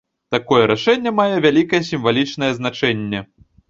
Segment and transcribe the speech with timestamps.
[0.35, 3.27] Такое рашэнне мае вялікае сімвалічнае значэнне.